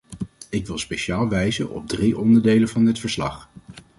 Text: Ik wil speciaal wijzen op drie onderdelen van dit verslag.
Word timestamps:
Ik 0.49 0.67
wil 0.67 0.77
speciaal 0.77 1.29
wijzen 1.29 1.69
op 1.69 1.87
drie 1.87 2.17
onderdelen 2.17 2.69
van 2.69 2.85
dit 2.85 2.99
verslag. 2.99 3.49